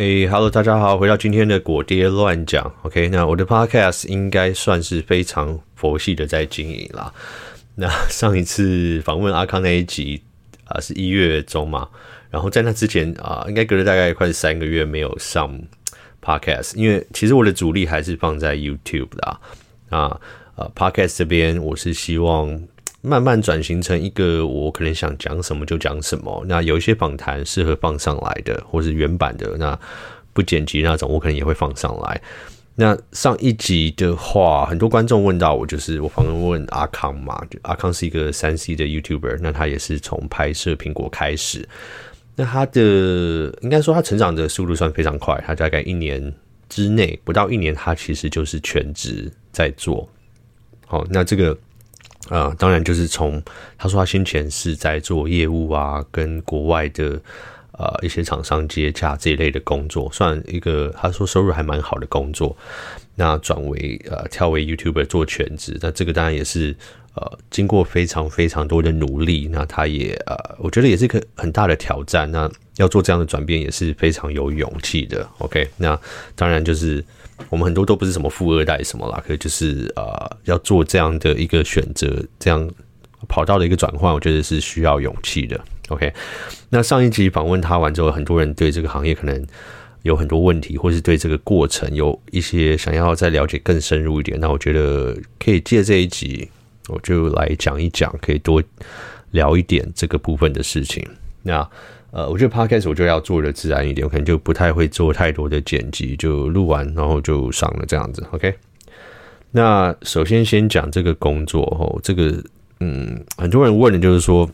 [0.00, 2.72] 嘿、hey，Hello，大家好，回到今天的果爹乱讲。
[2.84, 7.12] OK，那我的 Podcast 应该算是非常佛系的在经营啦。
[7.74, 10.22] 那上一次访问阿康那一集
[10.64, 11.86] 啊，是一月中嘛，
[12.30, 15.54] 然后在那之前啊，应该隔了大概快三个月没有上
[16.22, 19.40] Podcast，因为其实我的主力还是放在 YouTube 的啊。
[19.90, 20.20] 啊，
[20.54, 22.58] 呃，Podcast 这边我是希望。
[23.02, 26.44] 慢慢转型成一个我可能想讲什么就讲什么。
[26.46, 29.78] 那有一些访谈适合放上来的，或是原版的，那
[30.34, 32.20] 不剪辑那种，我可能也会放上来。
[32.74, 41.66] 那上一集的话，很多观众问到我，就是我访问阿康嘛，就阿康是一个三 C 的 YouTuber，那他也是从拍摄苹果开始。
[42.36, 46.32] 那他的应该说他成长的速度算非常快，他大概一年
[46.68, 50.06] 之内不到一年，他其实就是全职在做。
[50.86, 51.56] 好，那这个。
[52.28, 53.42] 啊、呃，当然就是从
[53.78, 57.20] 他说他先前是在做业务啊，跟国外的
[57.72, 62.56] 呃一些厂商接洽这一类的工作，算一个他说收入还蛮好的工作。
[63.16, 66.76] 那转为呃跳为 YouTuber 做全职，那这个当然也是
[67.14, 72.30] 呃经过非常非常多的努力，那他也呃我觉得也是一个很大的挑战。
[72.30, 72.50] 那
[72.80, 75.24] 要做这样的转变也是非常有勇气的。
[75.38, 75.96] OK，那
[76.34, 77.04] 当然就是。
[77.48, 82.70] 我们很多都不是什么富二代什么啦，可是就是呃要做这样的一个选择，这样
[83.28, 85.58] 跑道的一个转换，我觉得是需要勇气的。
[85.88, 86.12] OK，
[86.68, 89.42] 那上一集访问他完之后，很多人对这个行业可能
[90.02, 94.38] 有很多问题，或是对这个过程有一些想要再了解更深入一点。
[94.38, 96.46] 那我觉得可以借这一集，
[96.88, 98.62] 我就来讲一讲，可以多
[99.30, 101.02] 聊一点这个部分的事情。
[101.42, 101.66] 那。
[102.12, 108.26] 呃，我觉得 Podcast 我就要做的自然一点，我可能就不太会做太多的剪辑，就录完然后就上了这样子。
[108.32, 108.52] OK，
[109.52, 112.42] 那首先先讲这个工作哦，这个
[112.80, 114.44] 嗯，很多人问的就是说，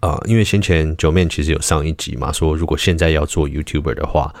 [0.00, 4.34] 啊、呃，因为先前九面其实有上一集嘛，说如果现在要做 YouTuber 的话，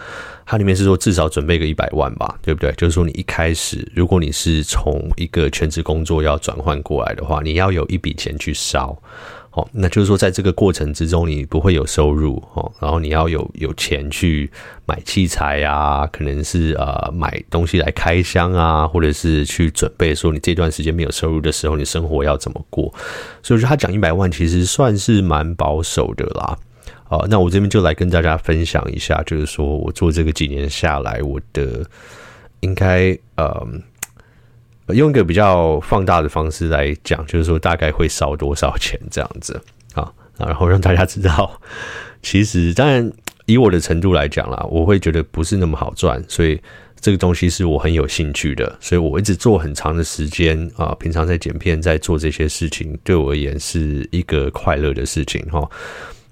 [0.44, 2.72] 它里面是说至少准备个一百万吧，对不对？
[2.72, 9.00] 就是说你一开始如果你是从一个全职工作要转换过来的话，你要有一笔钱去烧。
[9.56, 14.50] 哦，那就是说，在这个过程之中，你不会有收入哦，然后你要有有钱去
[14.84, 22.92] 买器材啊，可能是呃买东西来开箱啊，或者是去准备说你这段时间没有收入的时候，你生活要怎么过。
[23.42, 26.58] 所以说他讲一百万，其实算是蛮保守的啦。
[27.08, 31.82] 哦，那我这边就来跟大家分享一下，就是说我做这个几年下来，我的
[32.60, 33.66] 应该呃。
[34.94, 39.60] 用一个比较放大的方式来讲，就是说大概会烧多少钱这样子
[39.94, 41.60] 啊，然后让大家知道，
[42.22, 43.12] 其实当然
[43.46, 46.60] 以我的程度来讲啦，我会觉得不是那么好赚，所以
[47.00, 55.68] 这个东西是我很有兴趣的，所以我一直做很长的时间啊，平常在剪片，在做这些事情，对我而言是一个快乐的事情哈。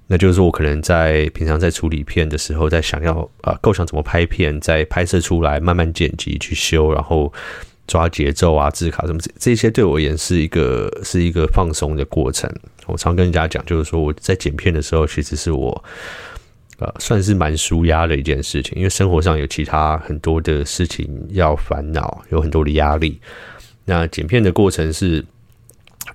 [0.06, 7.32] 那就是说我可能在平常在处理片的时候，在想要啊构想怎么拍片，在拍摄出来慢慢剪辑去修，然后。
[7.86, 12.50] 抓节奏啊，字卡什么这这些对我而言是一个是一个放松的过程。
[12.86, 15.84] 我常跟人家讲，就是说我在剪片的时候，其实是我
[16.78, 23.20] 呃算是蛮舒压的一件事情，因为生活上有其他很多的事情要烦恼，有很多的压力。
[23.84, 25.24] 那剪片的过程是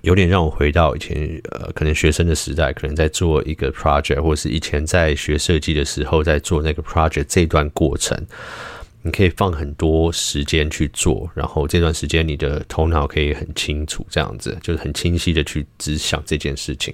[0.02, 8.16] 有点让我回到以前呃可能学生的时代，可能在做一个 project，或是以前在学设计的时候在做那个 project 这段过程。
[9.02, 16.94] 你可以放很多时间去做，然后这段时间你的头脑可以很清楚，这样子就是很清晰的去只想这件事情。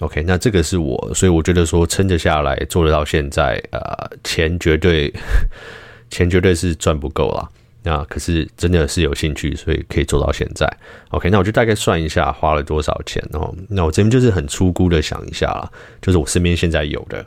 [0.00, 3.80] OK，那这个是我，所以我觉得说撑着下来做得到现在，呃，
[4.22, 5.12] 钱绝对
[6.08, 7.48] 钱绝对是赚不够啦。
[7.82, 10.70] 那可是真的是有兴趣，所以可以做到现在。
[11.10, 13.52] OK，那我就大概算一下花了多少钱哦。
[13.68, 15.68] 那我这边就是很粗估的想一下啦，
[16.00, 17.24] 就是我身边现在有的。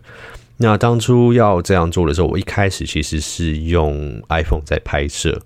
[0.62, 5.42] 那当初要这样做的时候，我一开始其实是用 iPhone 在拍摄。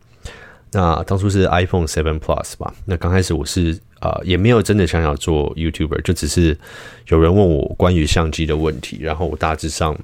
[0.74, 2.74] 那当初是 iPhone Seven Plus 吧。
[2.84, 6.58] 那刚开始我是呃也没有真的想要做 YouTuber，就只是
[7.08, 9.98] 有人问我关于相机的问题，然后我大致上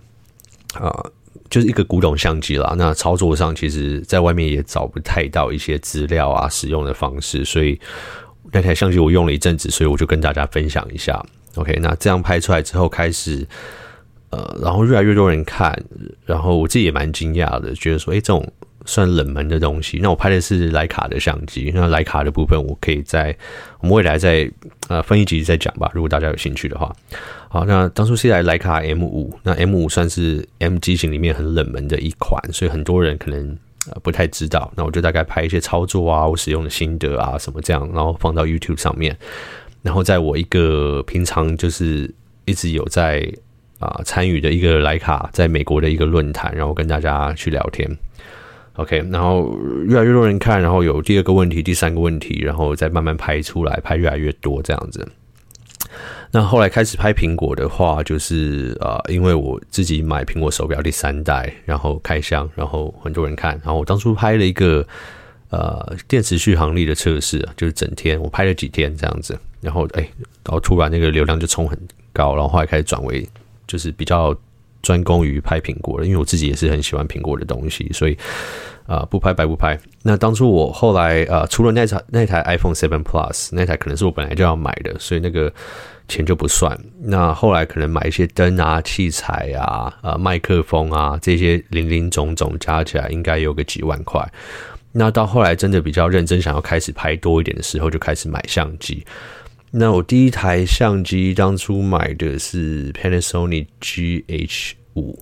[0.76, 1.06] 啊、
[1.50, 2.74] 就是一个古董相机啦。
[2.78, 7.78] 那操作上其实在外面也找不太到一些资料啊，使用的方式，所以
[8.54, 11.22] 那台相机我用了一阵子，所以我就跟大家分享一下。
[11.56, 13.46] OK，那这样拍出来之后开始。
[14.32, 15.78] 呃，然后越来越多人看，
[16.26, 18.50] 然后我自己也蛮惊讶的，觉得说，诶，这种
[18.86, 20.00] 算冷门的东西。
[20.02, 23.36] 那我拍的是莱卡的相机，那莱卡的部分，我可以在
[23.82, 24.50] 我们未来再
[24.88, 26.96] 呃分一集再讲吧，如果大家有兴趣的话。
[27.50, 33.58] 好，那当初是来莱卡 M 五，那 M 五算是 M 机型里面很冷门的一款，所以很多人可能
[34.02, 34.72] 不太知道。
[34.78, 39.18] 那我就大概拍一些操作啊，我使用的心得啊什么这样，然后放到 YouTube 上面。
[39.82, 42.10] 然后在我一个平常就是
[42.46, 43.30] 一直有在。
[43.82, 47.90] 啊参与的一个莱卡在美国的一个论坛，然后跟大家去聊天。
[48.76, 49.54] OK，然后
[49.86, 55.06] 越来越多人看，然后有第二个问题、第三个问题，然后再慢慢拍出来，拍越来越多这样子。
[56.32, 64.88] 那后来开始拍苹果的话，就是呃，因为我自己买苹果手表第三代，然后开箱，然后很多人看，然后我当初拍了一个
[65.50, 70.10] 呃电池续航力的测试，就是整天我拍了几天这样子，然后哎，
[70.46, 71.78] 然后突然那个流量就冲很
[72.14, 73.28] 高，然后后来开始转为
[73.72, 74.36] 就是比较
[74.82, 78.18] 专攻于拍苹果了，因为我自己也是很喜欢苹果的东西，所以
[78.88, 79.80] 啊、不拍白不拍。
[80.04, 85.54] 那当初我后来呃，除了那台那台 iPhone Seven Plus 那台可能是我本来就要买的，所以那个。
[86.08, 94.22] 钱就不算，那后来可能买一些灯啊、器材啊、呃、麦克风啊这些零零总总加起来应该有个几万块。
[94.92, 99.06] 那到后来真的比较认真想要开始拍多一点的时候，就开始买相机。
[99.74, 105.18] 那我第一台相机当初买的是 Panasonic GH 五，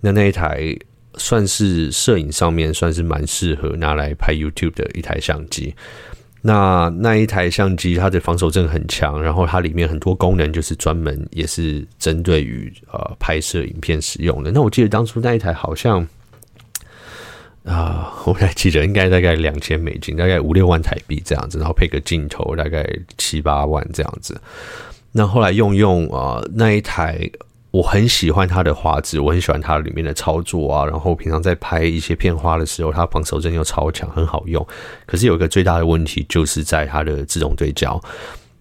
[0.00, 0.76] 那那一台
[1.16, 5.74] 算是摄影上面算是蛮适合拿来拍 YouTube 的一台相机。
[6.40, 14.50] 那那一台相机，它的防守阵很强，然后它里面很多功能就是专门也是针对于呃拍摄影片使用的。
[14.50, 16.06] 那我记得当初那一台好像
[17.64, 24.40] 啊、呃， 我还记得应该大概两千美金，大概五六万台币这样子，然后配个镜头大概七八万这样子。
[25.12, 27.30] 那后来用用啊、那一台。
[27.72, 30.84] 我很喜欢它的画质，我很喜欢它里面的操作啊。
[30.84, 34.66] 然后平常在拍一些片花的时候，它防守阵又超强，很好用。
[35.06, 38.02] 可是有一个最大的问题，就是在它的自动对焦。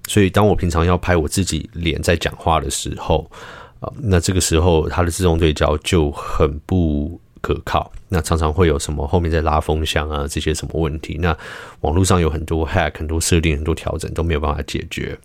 [0.08, 3.28] 所以当我平常要拍我自己脸在讲话的时候，
[3.80, 7.92] 啊，那这个时候它的自动对焦就很不可靠。
[8.08, 11.18] 那常常会有什么后面在拉风箱啊这些什么问题？
[11.20, 11.38] 那
[11.82, 15.18] 网络上有很多 hack，很多设定，很多调整都没有办法解决。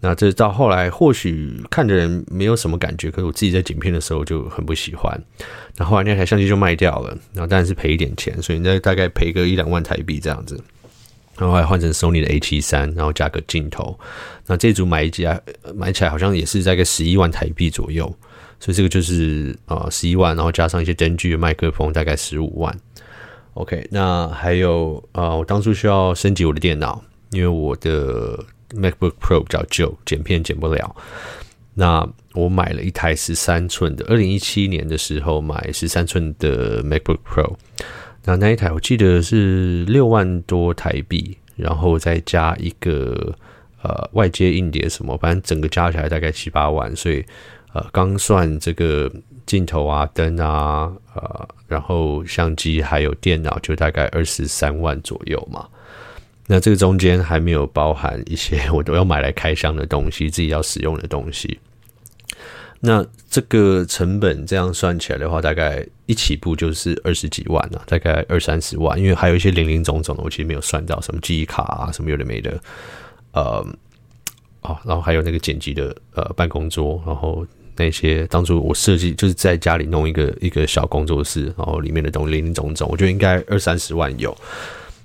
[0.00, 5.18] 那这到后来，或许看的人没有什么感觉，可是我自己在剪片的时候就很不喜欢。
[5.76, 10.62] 那后，来那台相机就卖掉了，然后当然是赔一点钱，所以那大概赔个一两万台币这样子。
[11.36, 13.98] 然后还换成 Sony 的 A73，然后加个镜头。
[14.46, 15.40] 那这组买一家
[15.74, 18.14] 买起来好像也是在个十一万台币左右，
[18.64, 22.74] 所以这个就是啊十一万，然后加上一些灯具、麦克风，大概十五万。
[23.52, 28.42] OK，那还有啊、我当初需要升级我的电脑，因为我的。
[28.74, 30.96] MacBook Pro 比较旧，剪片剪不了。
[31.74, 37.54] 那我买了一台十三寸的，二零一七年的时候买十三寸的 MacBook Pro。
[38.24, 43.32] 那那一台我记得是六万多台币，然后再加一个
[43.82, 46.96] 呃外接硬碟什么，反正整个加起来大概七八万。
[46.96, 47.24] 所以
[47.74, 49.12] 呃刚算这个
[49.44, 55.68] 镜头啊、灯啊、呃，然后相机还有电脑，就大概二十三万左右嘛。
[56.46, 61.58] 那这个中间还没有包含一些我都要买来开箱的东西，自己要使用的东西。
[62.80, 68.98] 那这个成本这样算起来的话，大概一起步就是二十几万了，大概二三十万。
[68.98, 72.60] 因为还有一些零零总总的，我其实没有算到，什么记忆卡啊，什么有的没的。
[73.32, 73.66] 呃，
[74.60, 84.36] 哦，然后还有那个剪辑的呃办公桌，然后那些当初我设计就是在家里弄一个一个小工作室，然后里面的东西零零总总，我觉得应该二三十万有。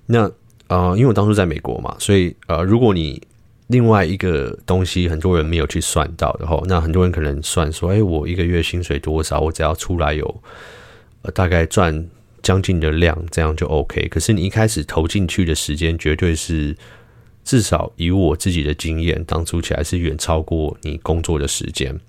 [0.06, 0.32] 那
[0.68, 3.22] 呃，因为我当初在美国嘛，所以呃，如果你
[3.68, 10.44] 另外一个东西很多人没有去算到的话，那很多人可能算说，哎，我一个月薪水多少，我只要出来有
[11.24, 12.08] 呃大概赚
[12.42, 14.08] 将近的量，这样就 OK。
[14.10, 16.76] 可是你一开始投进去的时间，绝对是
[17.44, 22.00] 至少以我自己的经验，当初起来是远超过你工作的时间。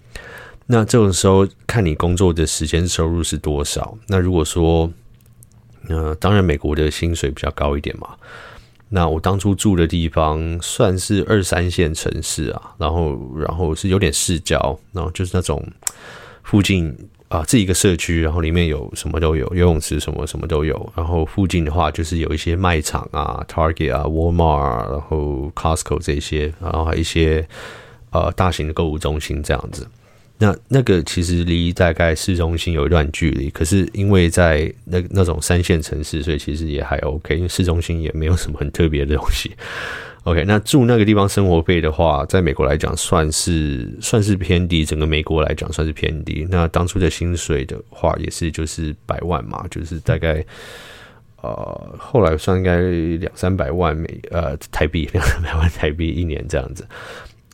[0.72, 3.98] 那这种时候看你工作的时间收入是多少。
[4.06, 4.88] 那如果说，
[5.88, 8.10] 呃，当然美国的薪水比较高一点嘛。
[8.88, 15.60] 那我当初住的地方算是二三线城市啊，然后然后是有点市郊，然后就是那种
[16.44, 16.96] 附近
[17.26, 27.48] 啊，这一个社区，然后里面有什么都有，游泳池什么什么都有，然后附近的话就是有一些卖场啊，Target 啊，Walmart，然后 Costco 这些，然后还有一些
[28.10, 29.84] 呃大型的购物中心这样子。
[30.42, 39.52] 那那个其实离大概市中心有一段距离，可是因为在那那种三线城市，所以其实也还 OK，因为市中心也没有什么很特别的东西。
[40.24, 46.46] OK，那住那个地方生活费的话，在美国来讲算是算是偏低，整个美国来讲算是偏低。
[46.50, 50.42] 那当初的薪水的话，也是就是百万嘛，就是大概
[51.42, 52.80] 呃后来算应该
[53.18, 56.86] 两三百万美呃台币，两三百万台币一年这样子。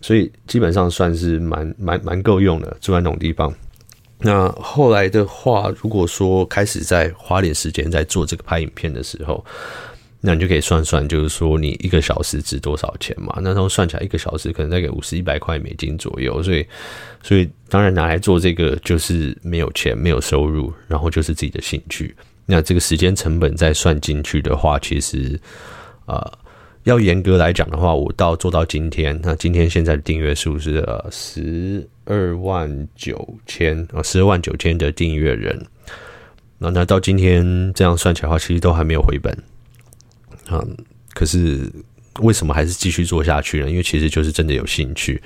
[0.00, 3.52] 所以基本上算是蛮蛮蛮够用的，住在那种地方。
[4.18, 9.44] 那后来的话，如果说开始在花点时间在做这个拍影片的时候，
[10.22, 13.38] 那你就可以算算，就是说你一个小时值多少钱嘛？
[13.42, 16.66] 那时候算起来一个小时可能大概五十一百块美金左右，所以
[17.22, 22.16] 所以当然拿来做这个就是没有钱没有收入，然后就是自己的兴趣。
[22.46, 25.38] 那这个时间成本再算进去的话，其实
[26.06, 26.32] 呃
[26.86, 35.60] 要严格来讲的话，我到做到今天，那今天现在的订阅数是呃十二万九千啊，十二万九千的订阅人。
[36.58, 39.36] 那那到今天这样算起来的话，其实都还没有回本。
[40.48, 40.76] 嗯，
[41.12, 41.68] 可是
[42.20, 43.68] 为什么还是继续做下去呢？
[43.68, 45.20] 因为其实就是真的有兴趣。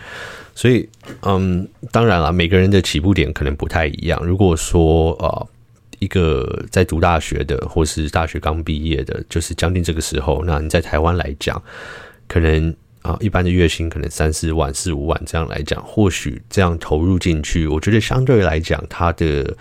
[0.55, 0.89] 所以，
[1.21, 4.19] 嗯，当然了，每个人的起步点可能不太一样。
[4.25, 5.47] 如果说呃，
[6.01, 11.63] 一个在读大学的，或是大学刚毕业的，就是将近这个时候，那你在台湾来讲，
[12.27, 19.57] 可能啊，一般的月薪可能三四万、四五万这样来讲，或许这样投入进去，我觉得相对来讲，它的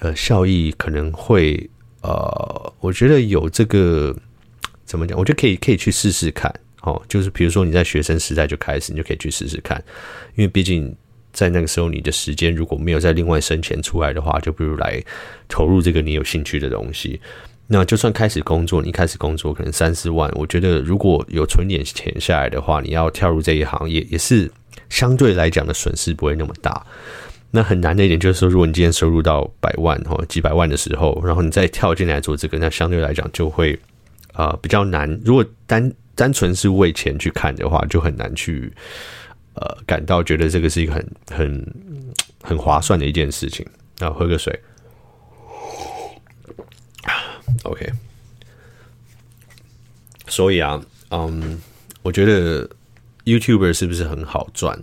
[0.00, 1.70] 呃效益可能会
[2.02, 4.16] 呃，我觉得有这个。
[4.88, 5.18] 怎么讲？
[5.18, 6.50] 我觉得可以，可以去试试看。
[6.80, 9.76] 哦，就是比如说你在学生时代就开始，你就可以去试试看。
[10.34, 10.96] 因为毕竟
[11.32, 15.02] 在那个时候，你的时间如果没有再另外生钱出来的话，就不如来
[15.48, 17.20] 投入这个你有兴趣的东西。
[17.66, 24.50] 那就算开始工作，你开始工作可能三四万，我觉得如果有存点钱下来的话，你要跳入这一行业也是
[24.88, 26.84] 相对来讲的损失不会那么大。
[27.50, 33.78] 那很难的一点就是说，如果你今天收入到百万或几百万的时候，然后你再跳进来做这个，那相对来讲就会。
[34.34, 35.20] 呃，比较难。
[35.24, 38.72] 如果单单纯是为钱去看的话，就很难去
[39.60, 41.74] 呃感到觉得这个是一个很很
[42.42, 43.66] 很划算的一件事情。
[43.98, 44.58] 那喝个水。
[47.64, 47.90] OK。
[50.26, 51.60] 所以啊，嗯，
[52.02, 52.68] 我觉得
[53.24, 54.82] YouTuber 是不是很好赚？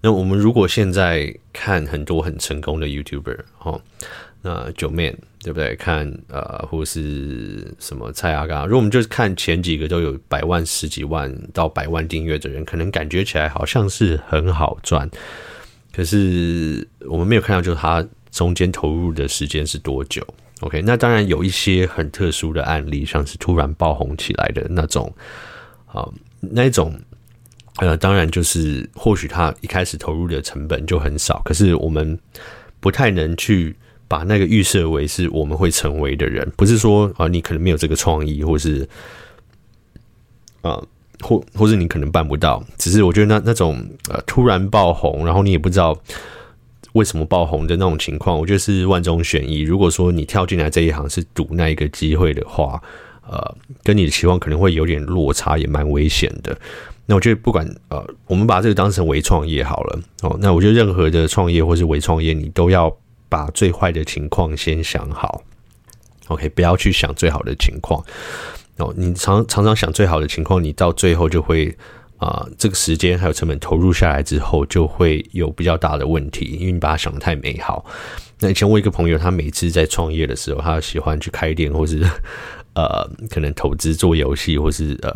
[0.00, 3.80] 那我们如果现在看很多很成功的 YouTuber，哦。
[4.42, 5.76] 那九 Man 对不对？
[5.76, 15.08] 看呃，或是什么蔡阿嘎，如果我们就是看前几个都有百万、十几万到百万订阅的人，可能感觉起来好像是很好赚。
[15.92, 20.26] 可是我们没有看到，就是他中间投入的时间是多久
[20.60, 25.14] ？OK，那当然有一些很特殊的案例，像是突然爆红起来的那种，
[25.84, 26.08] 啊，
[26.40, 26.98] 那一种，
[27.76, 32.18] 呃，当然就是或许他一开始投入的成本就很少，可是我们
[32.80, 33.76] 不太能去。
[34.14, 38.88] 把那个预设为是我们会成为的人，不是说啊，你可能没有这个创意，或是
[40.62, 40.80] 啊，
[41.20, 42.62] 或或是你可能办不到。
[42.78, 45.98] 只是我觉得那那种呃突然爆红，然后你也不知道
[46.92, 49.62] 为什么爆红的那种情况，我觉得是万中选一。
[49.62, 52.80] 如果说你跳进来这一行是赌那一个机会的话，
[53.28, 56.56] 呃，跟你的期望可能会有点落差，也蛮危险的。
[57.06, 60.38] 那我觉得不管呃，我们把这个当成微创业好了哦。
[60.40, 62.96] 那我觉得任何的创业或是微创业，你都要。
[63.34, 65.42] 把最坏的情况先想好
[66.28, 68.00] ，OK，不要去想最好的情况
[68.76, 68.94] 哦。
[68.96, 71.76] 你常常常想最好的情况，你到最后就会
[72.18, 77.84] 啊、这个时间还有成本投入下来之后，就会有比较大的问题，因为你把它想得太美好。
[78.38, 82.06] 那以前我一个朋友，他每次在创业的时候，他喜欢去开店，或是
[82.74, 85.10] 呃，可能投资做游戏，或是呃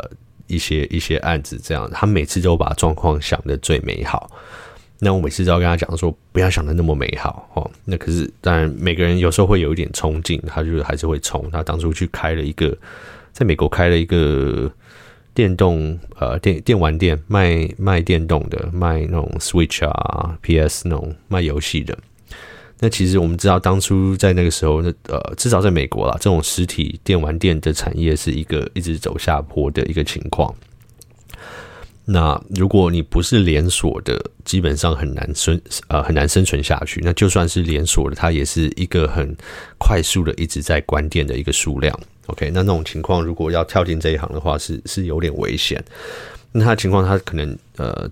[0.47, 4.29] 一些一些案子这样，他每次都把状况想得最美好。
[5.01, 7.71] 那我每次都要跟他讲说，不要想的那么美好哦。
[7.85, 11.49] 那可是当然，每个人有时候会有一点冲劲，他就还是会冲。
[11.51, 12.77] 他当初去开了一个，
[13.31, 14.69] 在美国开了一个
[15.33, 21.97] 电动呃电电玩店，卖卖电动的，卖那种 Switch 啊、PS 那种卖游戏的。
[22.81, 30.53] 那其实我们知道，当初在那个时候，那呃，至少在美国啦，这种实体电玩店的产业是一个一直走下坡的一个情况。
[32.11, 36.99] 那如果你不是连锁的，基本上很难生呃很难生存下去。
[37.03, 39.35] 那就算是连锁的，它也是一个很
[39.77, 41.95] 快速的一直在关店的一个数量。
[42.25, 45.83] OK，那那种情况，如果要跳进这一行的话，是是有点危险。
[46.51, 48.09] 那他情况，他可能呃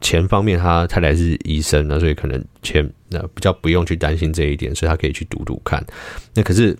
[0.00, 5.84] 钱方面，他太太是医生，那所以可能钱那比较不用去担心这一点，所以他可以去赌赌看。
[6.34, 6.76] 那可是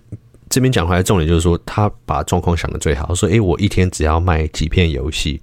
[0.48, 5.40] 这边讲回来，重点就是说，他把状况想得最好，说诶、我一天只要卖几片游戏。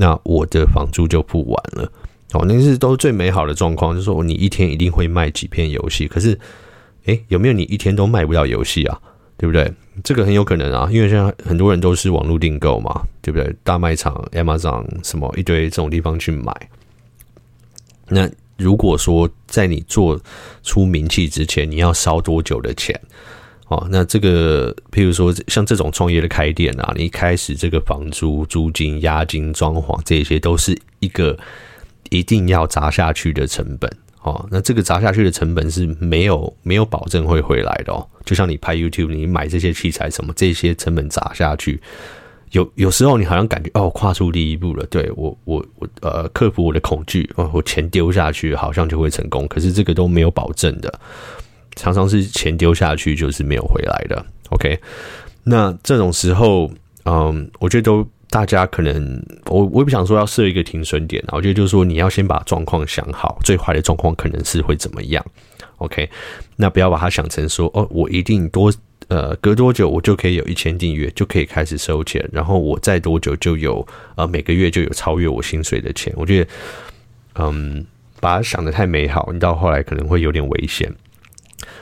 [0.00, 1.90] 那我的房租就付完了，
[2.32, 6.06] 哦，那是都最美好的状况，就是说你一天一定会卖几片游戏。
[6.06, 6.38] 可是，
[7.06, 9.00] 诶，有没有你一天都卖不到游戏啊？
[9.36, 9.72] 对不对？
[10.04, 13.52] 这个很有可能啊，因为现在很多人都是网络订购嘛，对不对？
[13.64, 16.54] 大卖场、Amazon 什么一堆这种地方去买。
[18.08, 20.20] 那如果说在你做
[20.62, 23.00] 出名气之前，你要烧多久的钱？
[23.68, 31.38] 哦，那这个，譬如说像这种创业的开店啊，你一开始这个房租、租金、押金、装潢，这些都是一个
[32.10, 33.90] 一定要砸下去的成本。
[34.22, 38.04] 哦，那这个砸下去的成本是没有没有保证会回来的哦。
[38.24, 41.80] 就像你拍 YouTube，你买这些器材什么，这些成本砸下去，
[42.50, 50.92] 有有时候你好像感觉哦，跨出第一步了，对，我我我呃克服我的恐惧，哦，我钱丢下去好像就会成功，可是这个都没有保证的，
[51.78, 54.26] 常常是钱丢下去就是没有回来的。
[54.50, 54.78] OK，
[55.44, 56.70] 那这种时候，
[57.04, 65.24] 嗯，我觉得都大家可能我我也不想说要设一个停损点，我觉得就是说你要先把状况想好，最坏的状况可能是会怎么样。
[65.76, 66.10] OK，
[66.56, 68.72] 那不要把它想成说哦，我一定多。
[69.06, 76.12] 呃，隔多久我就可以有一千订阅，就可以开始收钱，然后我再多久就有呃每个月就有超越我薪水的钱。
[76.14, 76.50] 我觉得，
[77.36, 77.86] 嗯，
[78.20, 80.94] 把它想的太美好，你到后来可能会有点危险。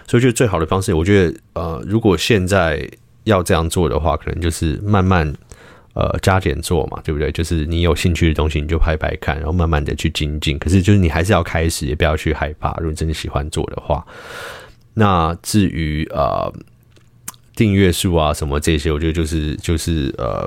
[0.06, 2.88] 所以，就最好的方式，我觉得呃，如果现在
[3.24, 5.32] 要这样做的话，可能就是慢慢
[5.94, 7.30] 呃加减做嘛，对不对？
[7.32, 10.58] 就是你有兴趣的东西，你就拍拍看，然后慢慢的去精进。
[10.58, 12.74] 可是，就是你还是要开始，也不要去害怕。
[12.78, 14.06] 如果真的喜欢做的话，
[14.94, 16.52] 那至于呃。
[17.58, 20.46] 订阅数啊，什么这些，我觉得就是就是呃，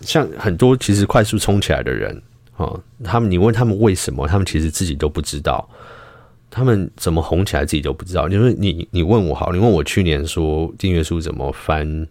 [0.00, 2.22] 像很多其实快速冲起来的人
[2.56, 2.72] 啊，
[3.04, 5.68] 他们你问他们为什么，他们其实自己都不知道，
[6.54, 8.28] 他们怎么红起来自己都不知道。
[8.28, 12.06] 因为你你问我好，你问我去年说订阅数怎么翻，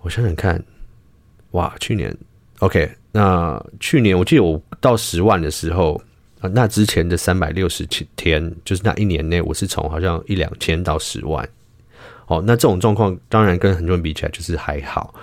[0.00, 0.64] 我想想看，
[1.50, 2.16] 哇，去年
[2.60, 6.00] OK，那去年我记得我到十万的时候
[6.40, 11.46] 啊，那之前的三百六十七天，就是那一年内，我是从好像一两千到十万。
[12.28, 15.14] 哦，那这种状况当然跟很多人比起来就是还好，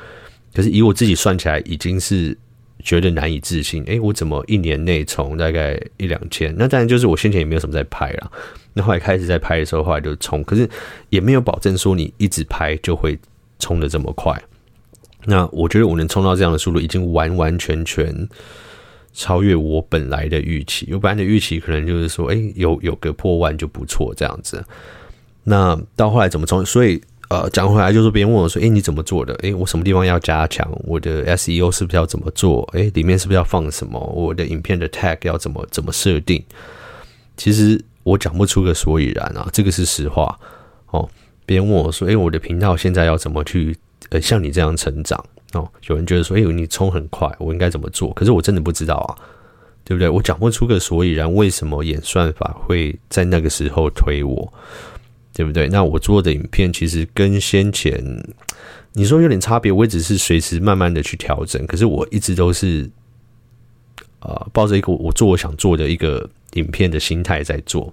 [0.53, 2.37] 可是以我自己算起来，已经是
[2.83, 3.83] 觉得难以置信。
[3.85, 6.53] 诶，我怎么一年内从大概一两千？
[6.57, 8.31] 那当然就是我先前也没有什么在拍啦。
[8.73, 10.69] 那后来开始在拍的时候，后来就冲，可是
[11.09, 13.17] 也没有保证说你一直拍就会
[13.59, 14.39] 冲得这么快。
[15.25, 18.27] 那我觉得我能冲到这样的速度，已经完完全全
[19.13, 20.89] 超越我本来的预期。
[20.91, 24.63] 我本来的预期可能就是说，诶，有有个破万就不错这样子。
[25.43, 26.65] 那到后来怎么冲？
[26.65, 29.33] 所以呃，讲回来就是别人问我说：“诶、欸，你怎么做的？
[29.35, 30.69] 诶、欸，我什么地方要加强？
[30.83, 32.61] 我的 SEO 是不是要怎么做？
[32.73, 33.99] 诶、欸，里面是不是要放什么？
[33.99, 36.43] 我的影片的 tag 要怎么怎么设定？”
[37.35, 40.37] 其实我讲不出个所以然啊，这个是实话
[40.91, 41.09] 哦。
[41.45, 43.75] 别人问我说：“诶、欸，我的频道现在要怎么去
[44.09, 49.15] 呃像你这样成长？”哦，有人觉得说：“诶、欸，你冲很快，我应该怎么做？”可是我真的不知道啊，
[49.83, 50.07] 对不对？
[50.09, 54.53] 我讲不出个所以然，为什么演算法会在那个时候推我？
[55.33, 55.67] 对不对？
[55.69, 58.01] 那我做的影片其实跟先前
[58.93, 61.65] 你说有点差别，我也只是随时慢慢的去调整。
[61.65, 62.87] 可是我一直都是
[64.19, 67.91] 呃抱着一个我做我想做的一个影片的心态在做，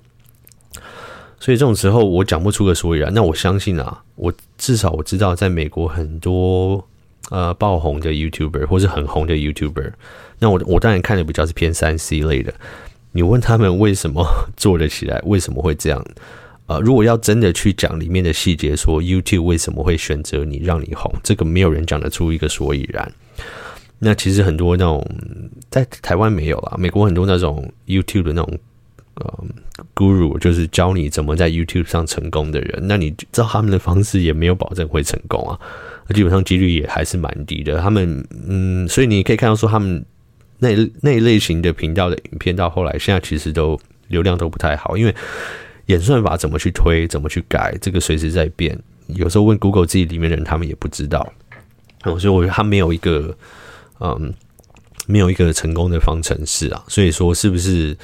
[1.38, 3.12] 所以这种时候我讲不出个所以然。
[3.14, 6.86] 那我相信啊，我至少我知道，在美国很多
[7.30, 9.92] 呃爆红的 YouTuber 或是很红的 YouTuber，
[10.38, 12.52] 那我我当然看的比较是偏三 C 类的。
[13.12, 14.22] 你问他们为什么
[14.56, 16.04] 做得起来，为什么会这样？
[16.70, 23.12] 呃，如果要真的去讲里面的细节，说 YouTube 为什么会选择你，让你红，这个没有人讲得出一个所以然。
[23.98, 25.04] 那其实很多那种
[25.68, 28.58] 在台湾没有啦，美国很多那种 YouTube 的那种
[29.14, 29.44] 呃
[29.96, 35.58] Guru，就是教你怎么在 YouTube 上成功的人，那你知道他们的方式也没有保证会成功啊，
[36.14, 37.80] 基本上几率也还是蛮低的。
[37.80, 40.04] 他们嗯，所以你可以看到说他们
[40.60, 40.68] 那
[41.00, 45.12] 那一类型的频道的影片，到后来现在其实都流量都不太好，因为。
[45.90, 48.78] 演算法怎么去推，怎么去改，这个随时在变。
[49.08, 51.32] 有时候问 Google 自己里面的人，他们也不知道。
[52.04, 53.36] 所以我觉得他没有一个，
[53.98, 54.32] 嗯，
[55.06, 56.84] 没有一个成功的方程式啊。
[56.86, 57.96] 所以说，是不是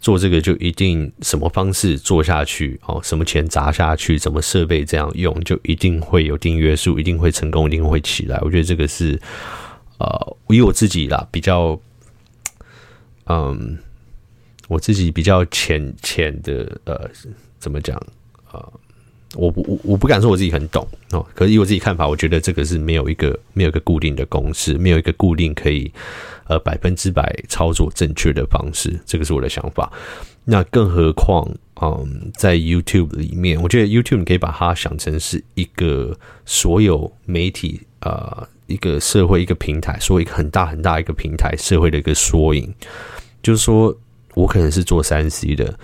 [0.00, 2.98] 做这个就一定什么方式做下去哦？
[3.04, 8.38] 什么钱砸下去，什么设备这样用，就一定会有订阅数，一定会成功，一定会起来？
[8.40, 9.20] 我觉得这个是，
[9.98, 11.78] 呃，以我自己啦，比较，
[13.26, 13.78] 嗯。
[14.68, 17.10] 我自己比较浅浅的，呃，
[17.58, 18.00] 怎么讲？
[18.52, 18.72] 呃，
[19.34, 25.92] 我不我我不敢说我自己很懂哦，可是以我自己看法，我觉得这个是没有一个没有一个固定的公式，没有一个固定可以
[26.46, 29.92] 呃百分之百操作正确的方式，这个是我的想法。
[30.44, 31.50] 那更何况，
[31.82, 42.72] 嗯，在 YouTube 里面，我觉得 YouTube 可以把它想成是一个所有媒体呃一个社会一个平台，说一个很大很大一个平台社会的一个缩影，
[43.42, 43.94] 就是说。
[44.34, 45.78] 我可能是做三 C 的，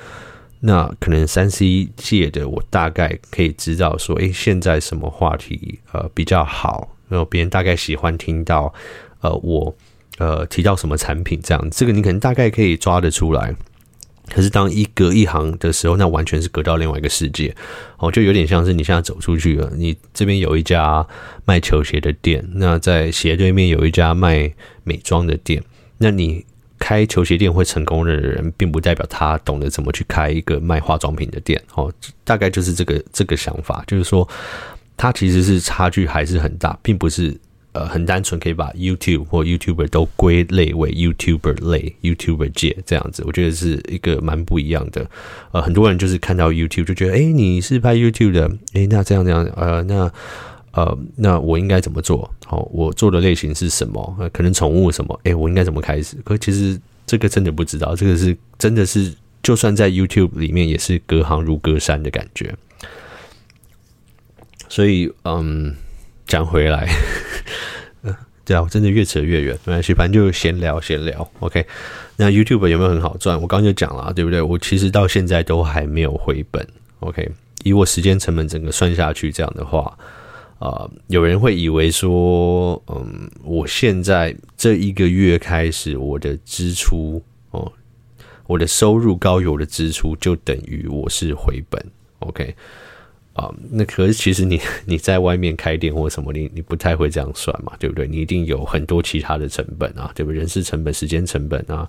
[0.60, 8.74] 那可能三 C 界的我大概可以知道说，诶，现在什么话题呃比较好，然后别人大概喜欢听到
[9.20, 9.74] 呃我
[10.18, 13.54] 呃提到什么产品这样，这个你可能大概可以抓得出来。
[14.28, 17.54] 可是当一隔一行的时候，那完全是隔到另外一个世界
[17.98, 21.06] 哦，就有点像是你现在走出去了，你这边有一家
[21.44, 24.52] 卖球鞋的店，那在斜对面有一家卖
[24.84, 25.62] 美妆的店，
[25.98, 26.44] 那你。
[26.80, 31.92] 开球鞋店会成功的人，并不代表他懂得怎么去开一个卖化妆品的店哦。
[32.24, 34.26] 大概就是这个这个想法，就是说，
[34.96, 37.36] 他其实是差距还是很大，并不是
[37.72, 45.06] 呃很单纯，可以把 YouTube 或 YouTuber 都归类为 YouTuber 类 YouTuber 界这样子，我觉得是一个蛮不一样的。
[45.52, 50.10] 呃，很多人就是看到 YouTube 就觉得，哎、你是拍 YouTube 的，哎、那这样这样，呃，那
[50.72, 52.32] 呃，那我应该怎么做？
[52.46, 54.16] 好，我做的类型是什么？
[54.18, 55.20] 呃、可能宠物什么？
[55.24, 56.16] 哎、我应该怎么开始？
[56.24, 62.54] 可其实这个真的不知道，这个是真的是，就算在 YouTube 里面也是隔行如隔山的感觉。
[64.68, 65.74] 所以，嗯，
[66.28, 66.88] 讲回来，
[68.02, 68.14] 嗯，
[68.46, 71.28] 对啊，我真的越扯越远，没关系，反正就闲聊闲聊。
[71.40, 71.66] OK，
[72.16, 73.34] 那 YouTube 有没有很好赚？
[73.40, 74.40] 我刚刚就讲了，对不对？
[74.40, 76.64] 我其实到现在都还没有回本。
[77.00, 77.28] OK，
[77.64, 79.98] 以我时间成本整个算下去，这样的话，
[80.60, 87.20] 啊、有人会以为说，嗯，我现在这一个月开始，我的支出
[87.50, 87.72] 哦，
[88.46, 91.84] 我的收入高于我的支出，就等于我是回本。
[92.20, 92.54] OK。
[93.32, 98.06] 啊、那可是其实你你在外面开店或什么，你你不太会这样算嘛，对不对？
[98.06, 100.40] 你一定有很多其他的成本啊，对不对？
[100.40, 101.88] 人事成本、时间成本啊，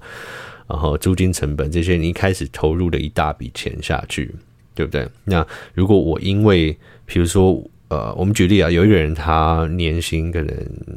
[0.69, 4.33] 然后租金成本这些，你一开始投入了一大笔钱下去，
[4.73, 5.05] 对不对？
[5.25, 10.55] 那如果我因为，比如说，呃，我们举例啊，有一个人他年薪可能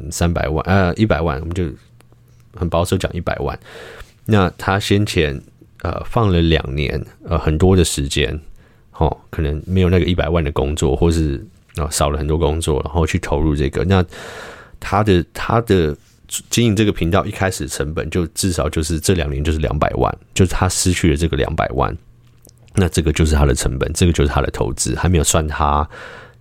[0.09, 1.65] 三百万，呃，一百万，我们就
[2.55, 3.59] 很保守讲一百万，
[4.25, 5.39] 那他先前
[5.81, 8.39] 呃放了两年，呃，很多的时间。
[8.97, 14.01] 哦，可能没有那个一百万的工作，或是啊少了很多工作，然后去投入这个，那
[14.79, 15.93] 他的他的
[16.49, 21.93] 经营这个频道一开始成本就至少就是这两年就是两百万，就是他失去了这个两百万，
[22.73, 25.85] 那这个就是他的成本，这个就是他的投资，还没有算他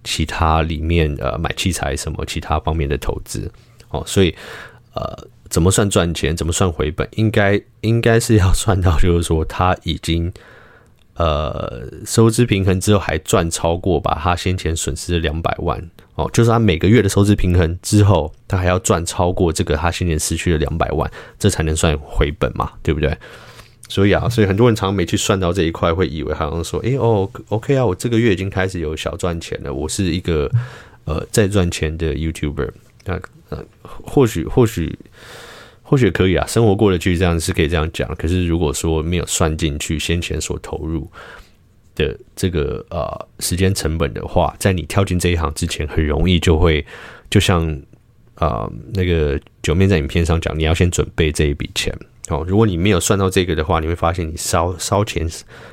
[0.04, 3.50] 其他里面呃买器材什么其他方面的投资
[3.88, 4.32] 哦，所以
[4.92, 10.32] 呃怎么算赚钱，怎么算回本，应该应该是要算到就是说他已经。
[11.16, 15.80] 呃，收支平衡之后还赚超过把他先前损失的两百万
[16.16, 23.16] 哦，就是他每个月的收支平衡之后，他还要赚超过这个他先前失去的两百万，这才能算回本嘛，对不对？
[23.88, 30.50] 所以啊，所以很多人常没去算到这一块，会以为好像说，诶哦，OK 啊，我这个月已经开始有小赚钱了，我是一个
[31.04, 32.70] 呃在赚钱的 YouTuber，
[33.04, 33.20] 那
[33.50, 34.98] 呃或许或许。
[35.86, 38.12] 或许可以啊，生活过得去，这样是可以这样讲。
[38.16, 41.06] 可是如果说没有算进去先前所投入
[41.94, 46.84] 的这个呃时间成本的话，在你跳进这一行之前，很容易就会
[47.28, 47.78] 就像
[48.34, 51.96] 啊、那个九面在影片上讲，你要先准备这一笔钱
[52.28, 52.44] 哦。
[52.48, 55.26] 如果你没有算到这个的话，你会发现你烧烧钱，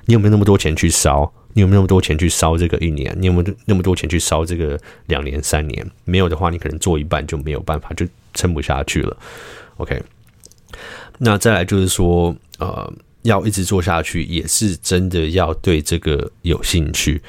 [0.06, 1.32] 你有没有那么多钱去烧？
[1.54, 3.14] 你有没有那么多钱去烧这个一年？
[3.20, 5.86] 你有没有那么多钱去烧这个两年、三年？
[6.06, 9.18] 没有的话，你可能做一半就没有办法，就撑不下去了。
[9.76, 10.02] OK，
[11.18, 12.94] 那再来就是说，呃，
[13.24, 17.22] 要一直做下去，也是真的要对这个有兴趣。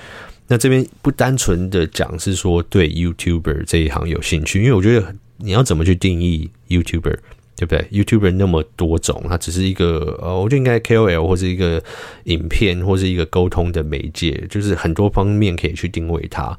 [0.53, 7.17] 那这边不单纯的讲是说对 YouTuber 这一行有兴趣，因为我觉得你要怎么去定义 YouTuber，
[7.57, 11.83] 对不对？YouTuber 那么多种，它只是一个呃，我觉得应该 KOL 或是一个
[12.25, 16.59] 影片或是一个沟通的媒介，就是很多方面可以去定位它。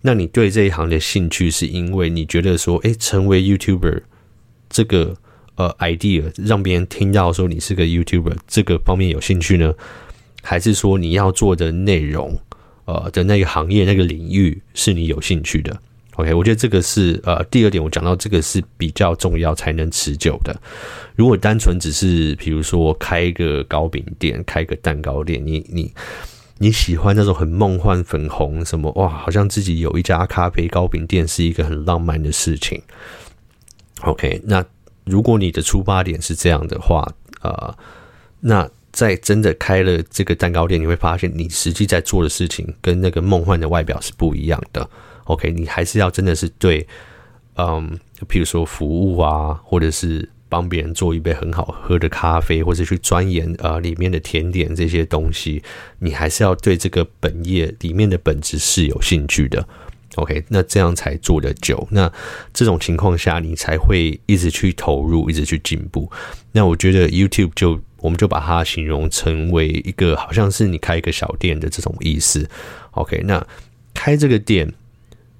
[0.00, 4.00] 那你对这一行的兴趣，是因为你觉得说，诶，成为 YouTuber
[4.68, 5.16] 这个。
[5.54, 9.74] 呃，idea 让别人听到说你是个 YouTuber，这个方面有兴趣呢？
[10.40, 12.40] 还是说你要做的内容，
[12.88, 15.78] 呃的那个行业那个领域是你有兴趣的
[16.16, 20.58] ？OK，我觉得这个是呃第二点，我讲到这个是比较重要才能持久的。
[21.14, 25.92] 如果单纯只是比如说开一个糕饼店，开个蛋糕店，你你
[26.56, 32.82] 你喜欢那种很梦幻粉红什么哇，好像自己有一家咖啡糕饼店是一个很浪漫的事情。
[34.00, 34.64] OK，那。
[35.10, 37.74] 如果你的出发点是这样的话，呃，
[38.40, 44.90] 那在真的开了这个蛋糕店，你会发现你实际在做的事情跟那个梦幻的外表是不一样的。
[45.26, 46.84] OK，你还是要真的是对，
[47.54, 47.96] 嗯，
[48.28, 55.62] 譬如说服务啊，或者是帮别人做一杯很好喝的咖啡，或者去钻研呃里面的甜点这些东西，
[56.00, 59.64] 你还是要对这个本业里面的本质是有兴趣的。
[60.16, 61.86] OK，那这样才做得久。
[61.92, 62.12] 那
[62.52, 66.10] 这种情况下，你才会一直去投入，一直去进步。
[66.50, 72.48] 那我觉得 YouTube 就，我们就把它形容成为一个，好像是你开一个小店的这种意思。
[72.92, 73.44] OK，那
[73.94, 74.72] 开这个店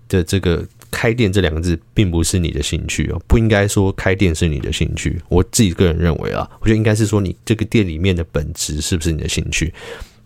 [0.09, 5.21] 的这个“开店”这两个字，并不是你的兴趣哦，不应该说开店是你的兴趣。
[5.29, 9.73] 我自己个人认为啊，我觉得应该是说你这个店里面的本质是不是你的兴趣？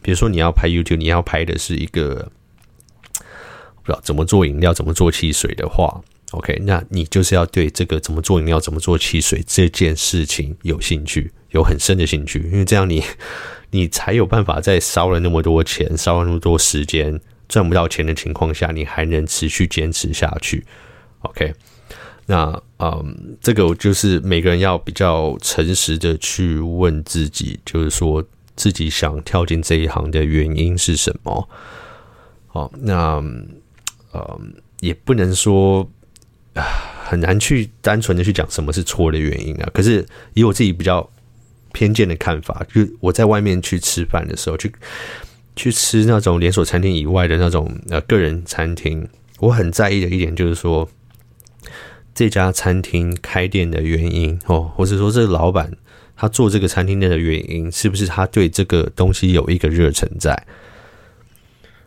[0.02, 2.30] 比如说你要拍 YouTube，你要拍的是一个。
[3.84, 13.02] 不知道怎么做饮料，怎么做汽水的话，OK，那你就是要对这个怎么做饮料、怎么做汽水这件事情有兴趣，有很深的兴趣，因为这样你
[13.70, 20.64] 你才有办法在烧了那么多钱、烧了那么多时间赚不到钱的情况下，你还能持续坚持下去。
[21.20, 21.54] OK，
[22.26, 28.22] 那嗯，这个就是每个人要比较诚实的去问自己，就是说
[28.56, 31.48] 自己想跳进这一行的原因是什么？
[32.48, 33.16] 好，那
[34.12, 35.88] 嗯，也不能说
[36.54, 36.62] 啊，
[37.04, 39.70] 很难去单纯的去讲什么是错的原因啊。
[39.72, 41.08] 可是以我自己比较
[41.72, 44.72] 偏见的看法，就我在外面去吃饭的时候，去
[45.56, 49.08] 去吃那种连锁餐厅以外的那种呃个人餐厅，
[49.40, 50.88] 我很在意的一点就是说。
[52.14, 55.72] 这家餐厅开店的原因哦，或者说这个老板
[56.14, 60.46] 他做这个餐厅的原因，是不是他对这个东西有一个热忱在？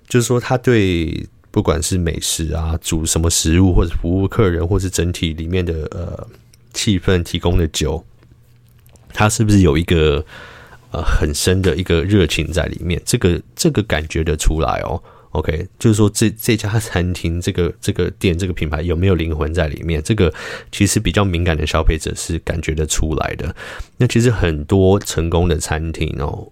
[0.08, 6.28] 就是说，他对不管是美食啊，煮什么食物，或者服务客人，或是整体里面的呃
[6.74, 8.04] 气氛提供的酒，
[9.16, 10.24] 他是不是有一个
[10.92, 13.02] 呃很深的一个热情在里面？
[13.06, 15.02] 这个这个感觉得出来哦。
[15.32, 20.02] OK，就是说这这家餐厅、这个这个店、这个品牌有没有灵魂在里面？
[20.02, 20.34] 这个
[20.72, 23.54] 其实比较敏感的消费者是感觉得出来的。
[23.98, 26.48] 那其实很多成功的餐厅哦，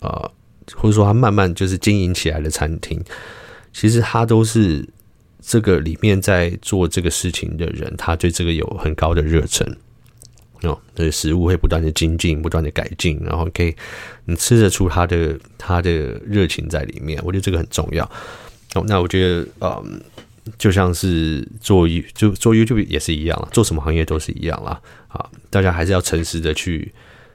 [0.00, 0.30] 呃，
[0.74, 2.98] 或者说他慢慢就是经营起来的餐厅，
[3.74, 4.88] 其实他都是
[5.42, 9.76] 这个里面在做这个事情的人，他对这个有很高的热忱。
[10.66, 13.74] 哦，那食物会不断的精进，不断的改进，然后可以
[14.24, 15.90] 你吃得出他的他的
[16.24, 18.04] 热情在里面，我觉得这个很重要。
[18.74, 20.00] 哦，那我觉得，嗯，
[20.58, 24.80] 就像是做就做 YouTube 也是一样，做什么行业都是一样啦。
[25.08, 26.92] 啊，大家还是要诚实的去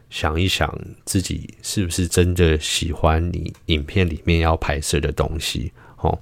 [0.09, 0.73] 想一想，
[1.05, 5.71] 自己是不是真的喜欢你影片里面要拍摄的东西。
[5.97, 6.19] 哦，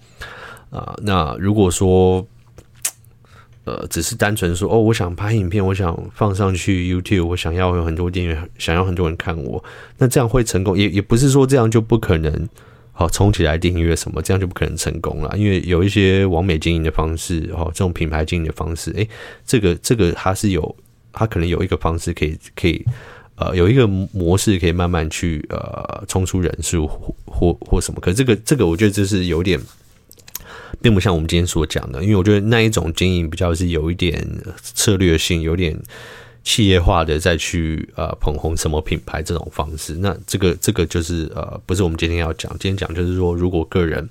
[0.69, 2.27] 啊，那如果说。
[3.67, 9.61] 呃，只是单纯说哦，我想拍影片，我想放上去 YouTube，我想要有很多订阅，想要很多人看我，
[9.97, 10.77] 那这样会成功？
[10.77, 12.47] 也也不是说这样就不可能，
[12.93, 15.37] 好冲起来订阅什么，这样就不可能成功了。
[15.37, 19.05] 因为有一些完美经营的方式，哦，这种品牌经营的方式，诶，
[19.45, 20.73] 这个这个它是有，
[21.11, 22.85] 它可能有一个方式可以可以，
[23.35, 27.99] 呃，有一个模式可以慢慢去呃冲出人数或或或什么。
[27.99, 29.59] 可这个这个，我觉得这是有点。
[30.81, 34.25] 并不像我们今天所讲的，因为我觉得那一种经营比较是有一点
[34.61, 35.77] 策略性，有点
[36.43, 39.95] 企业化的再去呃捧红什么品牌这种方式。
[39.95, 44.09] 那这个这个就是呃不是我们今天要讲，今天讲就是说，如果个人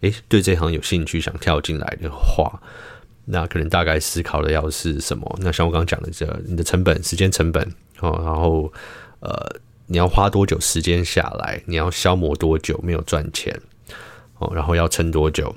[0.00, 2.60] 诶对这行有兴趣，想跳进来的话，
[3.24, 5.38] 那可能大概思考的要是什么？
[5.40, 7.62] 那像我刚刚讲的这你的成本、时间成本
[8.00, 8.72] 哦，然后
[9.20, 13.58] 呃你要花多久时间下来，你要消磨多久没有赚钱
[14.38, 15.54] 哦，然后要撑多久？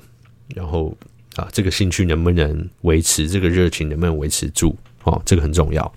[0.54, 0.96] 然后
[1.36, 3.28] 啊，这个兴趣能不能维持？
[3.28, 4.74] 这个热情能不能维持住？
[5.04, 5.94] 哦，这个很重要。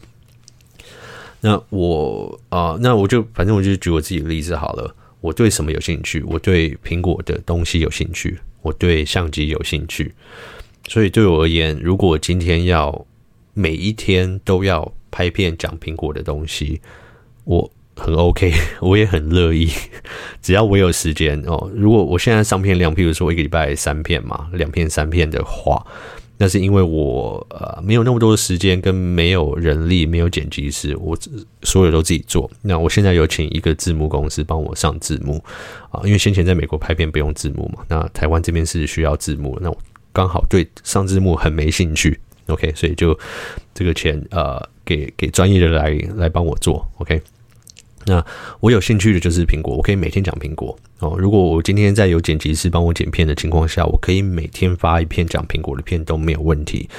[1.39, 4.95] 那我啊，那我就反正我就举我自己的例子好了。
[5.19, 6.21] 我对什么有兴趣？
[6.23, 10.13] 我对苹果的东西有兴趣，我对相机有兴趣。
[10.87, 13.05] 所以对我而言，如果今天要
[13.53, 16.81] 每一天都要拍片讲苹果的东西，
[17.43, 17.71] 我。
[18.03, 19.69] 很 OK， 我也很乐意，
[20.41, 21.71] 只要我有时间哦。
[21.75, 25.85] 如果我现在上片量，譬如说我一个礼拜三片嘛，两片三片的话，
[26.37, 31.15] 那是因为我呃没有那么多的时间，跟没有人力，没有剪辑师，我
[31.61, 32.49] 所有都自己做。
[32.63, 35.43] 那我现在有请一个字幕公司帮我上字幕
[35.91, 39.77] 啊，因为先前在美国拍片不用字幕嘛，那台湾这边是需要字幕，那我
[40.11, 43.17] 刚好对上字幕很没兴趣，OK，所以就
[43.75, 47.21] 这个钱呃给给专业的来来帮我做，OK。
[48.05, 48.25] 那
[48.59, 51.15] 我有兴趣的就是苹果，我可以每天讲苹果哦。
[51.17, 56.89] 如果我今天在有剪辑师帮我剪片的情况下，我可以每天发一片讲苹果的片都没有问题。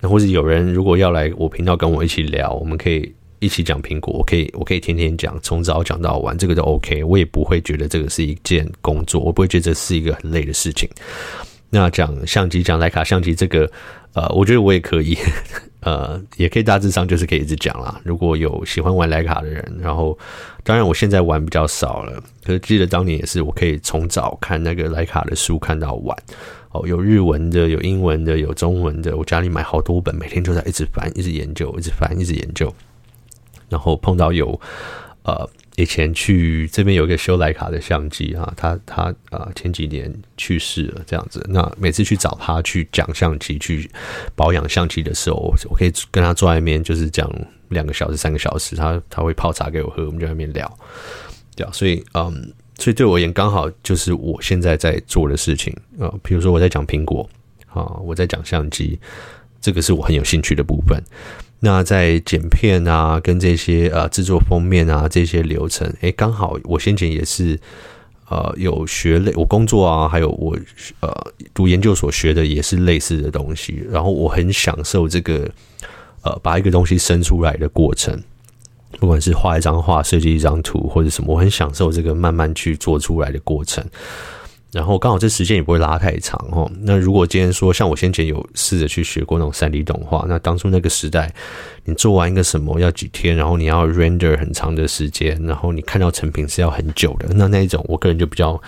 [0.00, 7.02] 那或者有人如果要来我频道跟我一起聊，我们可以一起讲苹果，我可以我可以天天讲，从早讲到晚，这个都 OK。
[7.02, 10.88] 我也不会觉得这个是一件工作，我不会觉得这是一个很累的事情。
[11.70, 13.68] 那讲相机，讲徕卡相机，这个
[14.14, 15.18] 呃，我觉得我也可以。
[15.82, 18.00] 呃，也可以大致上就是可以一直讲啦。
[18.04, 20.18] 如果有喜欢玩莱卡的人，然后
[20.64, 26.16] 当然我现在玩比较少了，可是记得当年也是，我可以从早看那个莱卡的书看到晚。
[26.70, 32.72] 哦，有日文的，有英文的，有中文的，我家里买好多本，每天就在一直翻，一直研究，一直翻，一直研究。
[33.68, 34.58] 然后碰到有
[35.24, 35.48] 呃。
[35.76, 41.44] 以前去这边有一个修莱卡的相机啊，他他啊前几年去世了，这样子。
[41.48, 43.90] 那每次去找他去讲相机、去
[44.34, 47.30] 保养相机的时候，我可以跟他坐在那边，就是讲
[47.70, 48.76] 两个小时、三个小时。
[48.76, 50.78] 他他会泡茶给我喝，我们就在那边聊，
[51.56, 56.12] 对，所以嗯，所以对我而言，刚好就是我现在在做的事情啊。
[56.22, 57.26] 比如说我在讲苹果
[57.68, 58.98] 啊，我在讲相机，
[59.58, 61.02] 这个是我很有兴趣的部分。
[61.64, 67.56] 那在剪片啊，跟这些呃制作封面啊这些流程，诶，刚好我先前也是
[68.28, 70.58] 呃有学类，我工作啊，还有我
[70.98, 71.08] 呃
[71.54, 73.80] 读研究所学的也是类似的东西。
[73.88, 75.48] 然后我很享受这个
[76.22, 78.20] 呃把一个东西生出来的过程，
[78.98, 83.84] 不管是画一张画、设计一张图或者什么，我很享受这个慢慢去做出来的过程。
[84.72, 86.70] 然后刚好这时间也不会拉太长哦。
[86.80, 91.32] 那如果今天说像我先前有试着去学过那种三 D 动画，那当初那个时代，
[91.84, 97.28] 你做完一个什么要几天，然后你要 render 很长的时间，然后你看到成品是要很久的。
[97.34, 98.60] 那那一种我个人就比较，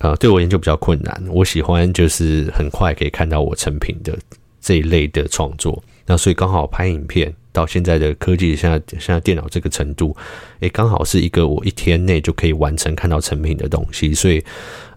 [0.00, 1.22] 呃，对我研究比较困难。
[1.28, 4.16] 我喜欢就是很快可以看到我成品的
[4.60, 5.82] 这一类的创作。
[6.04, 10.16] 那所以刚好拍影片到现在的科技，现在现在电脑这个程度，
[10.60, 14.42] 诶，刚好是一个我一天内就可以完成看到成品的东西，所以。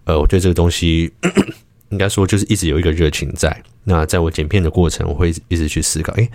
[0.07, 1.11] 呃，我对这个东西
[1.89, 3.63] 应该说就是一直有一个热情在。
[3.85, 6.29] 那在我剪片的过程，我会一直去思考，诶，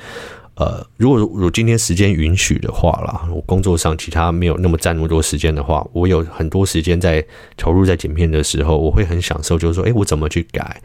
[0.57, 7.25] 呃，如果如果今天时间允许的话啦，我工作上其他没有那么占那么多时间的话，我有很多时间在
[7.57, 10.83] 投入在剪片的时候，我会很享受，就是说，诶，我怎么去改？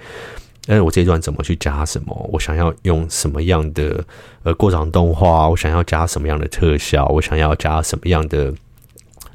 [0.67, 2.29] 诶，我这一段怎么去加什么？
[2.31, 4.03] 我想要用什么样的
[4.43, 5.47] 呃过场动画？
[5.49, 7.05] 我想要加什么样的特效？
[7.07, 8.53] 我想要加什么样的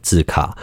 [0.02, 0.56] 字卡？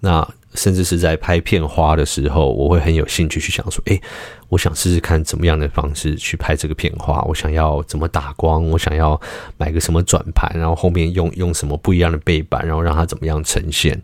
[0.00, 0.26] 那。
[0.56, 4.00] 甚至是在拍片花的时候，我会很有兴趣去想说，诶，
[4.48, 9.20] 我想试试看怎么样的方式去拍这个片花，我想要怎么打光，我想要
[9.56, 14.00] 买个什么转盘，然后后面用用什么不一样的背板，然后让它怎么样呈现。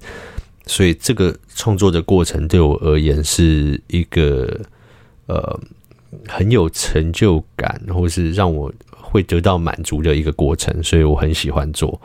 [0.67, 4.61] 所以这个创作的过程对我而言是一个
[5.27, 5.57] 呃
[6.27, 12.01] 很有成就感，或是让我会得到满足的一个过程，所以我很喜欢做。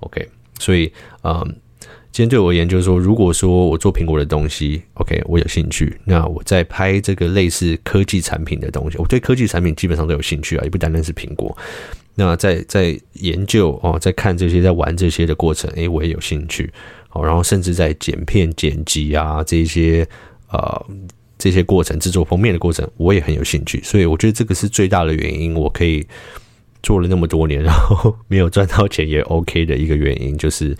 [0.00, 0.92] OK，所以
[1.22, 1.56] 嗯。
[2.10, 11.56] 今天对我而言，就是说，如果说我做苹果的东西，OK，我有兴趣，那我在拍这个类似科技产品的东西，我对科技产品基本上都有兴趣啊，也不单单是苹果。
[12.14, 16.72] 那在在研究哦，在看这些，在玩这些的过程，诶，我也有兴趣。
[17.08, 20.04] 好，然后甚至在剪片、剪辑啊这些
[20.50, 20.86] 呃
[21.38, 23.80] 这些过程，制作封面的过程，我也很有兴趣。
[23.82, 26.06] 所以我觉得这个是最大的原因，我可以
[26.82, 30.76] 做了那么多年，然后没有赚到钱也 OK 的一个原因，就是。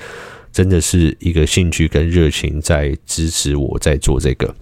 [0.50, 4.52] 真的是一个兴趣跟热情在支持我在做这个，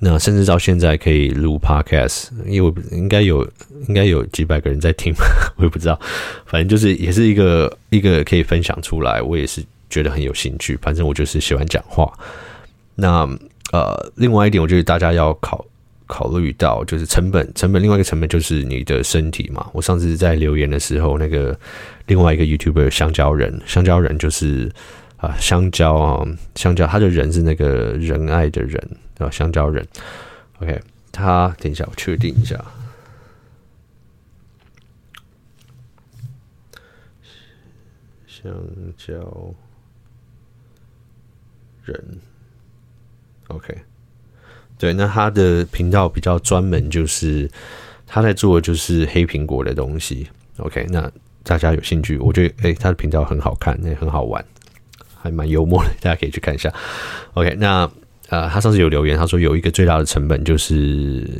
[0.00, 3.48] 那甚至到现在可以录 Podcast，因为应该有
[3.86, 5.14] 应该有几百个人在听，
[5.56, 5.98] 我也不知道，
[6.46, 10.76] 反正就是也是一个一个可以分享出来，我也是觉得很有兴趣。
[10.82, 12.12] 反正我就是喜欢讲话。
[12.96, 13.26] 那
[13.72, 15.64] 呃，另外一点，我觉得大家要考。
[16.12, 19.70] 考虑到就是成本，成本另外一个成本就是你的身体嘛。
[19.72, 21.56] 我上次在留言的时候，那个
[22.06, 24.68] 另外一个 YouTuber 香蕉人，香蕉人就是
[25.18, 28.84] 啊香蕉啊香蕉，他的人是那个仁爱的人
[29.18, 29.86] 啊香蕉人。
[30.58, 32.56] OK，他等一下我确定一下，
[38.26, 38.52] 香
[38.98, 39.14] 蕉
[41.84, 42.20] 人
[43.50, 43.76] ，OK。
[44.78, 47.46] 对，那他的频道比较专门，就是
[48.06, 50.26] 他在做的就是黑苹果的东西。
[50.56, 51.10] OK，那
[51.42, 54.42] 大家有兴趣，我觉得诶，他的频道很好看，也很好玩，
[55.20, 56.72] 还蛮幽默的，大家可以去看一下。
[57.34, 57.90] OK，那
[58.30, 60.72] 呃，他上次有留言，他说有一个最大的成本就是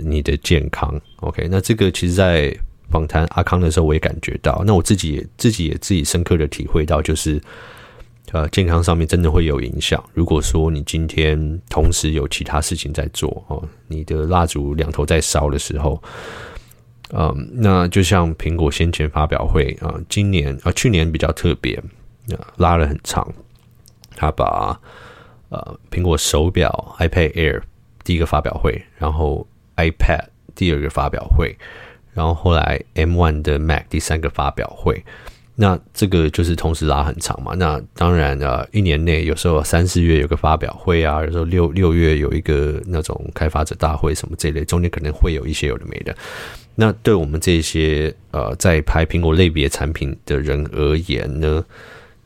[0.04, 1.00] 你的健康。
[1.20, 2.54] OK，那这个其实，在
[2.90, 7.40] 访谈阿康的时候，我也感觉到，那我自己也自己也自己深刻的体会到，就是。
[8.32, 10.02] 呃，健康上面真的会有影响。
[10.14, 16.00] 如果说你今天同时有其他事情在做哦，你的蜡烛两头在烧的时候，
[17.12, 21.82] 嗯，那就像苹果先前发表会啊，今年啊，去年比较特别，
[22.56, 23.26] 拉了很长，
[24.14, 24.80] 他把
[25.48, 27.62] 呃苹果手表 iPad Air
[28.04, 29.44] 第一个发表会，然后
[29.76, 31.56] iPad 第二个发表会，
[32.14, 35.04] 然后后来 M1 的 Mac 第三个发表会。
[35.62, 37.54] 那这个就是同时拉很长嘛。
[37.54, 46.16] 那当然啊，一年内有时候三四月有个发表会啊，有时候六六月有一个那种开发者大会什么这类，中间可能会有一些有的没的。
[46.76, 51.62] 那对我们这些呃在拍苹果类别产品的人而言呢，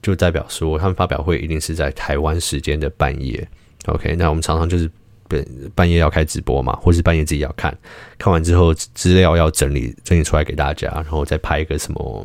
[0.00, 3.44] 就代表说他们发表会一定是在台湾时间的半夜。
[3.86, 4.88] OK，那我们常常就是
[5.26, 5.44] 半
[5.74, 7.76] 半夜要开直播嘛，或是半夜自己要看，
[8.16, 12.24] 看完之后资料要整理整理出来给大家，然后再拍一个什么。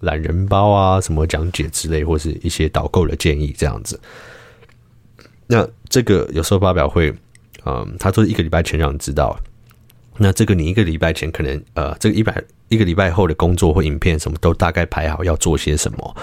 [0.00, 4.00] 懒人包啊，什么讲解之类，或是一些导购的建议这样子。
[5.46, 7.14] 那这个有时候发表会，
[7.64, 9.38] 嗯，他都是一个礼拜前让你知道。
[10.16, 16.16] 那这个你一个礼拜前可能，呃，这个一百一个礼拜后的工作或影片什么都大概排好要做些什么。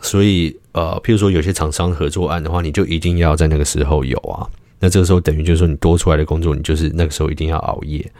[0.00, 4.48] 所以，呃，譬如说有些厂商合作案的话，你就一定要在那个时候有啊。
[4.80, 8.10] 那这个时候等于就是说你多出来的工作，你就是那个时候一定要熬夜。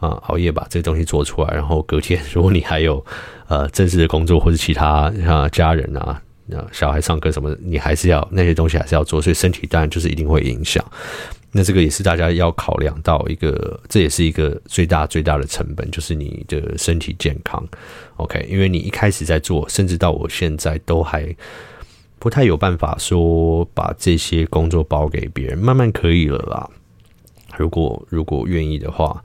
[0.00, 3.04] 啊，熬夜把这个东西做出来，然后隔天 如果你还有
[3.46, 10.84] 呃正式的工作或者其他啊家人啊那小孩上课什么，你还是要那些东西还是要做，所以身体当然就是一定会影响。
[11.52, 17.64] 那这个也是大家要考量到一个，这也是一个最大最大的成本，就是你的身体健康。
[18.16, 21.34] OK，因为你一开始在做，甚至到我现在都还
[22.20, 26.70] 不太有办法说把这些工作包给别人，慢慢可以了啦。
[27.58, 29.20] 如果如果愿意的话，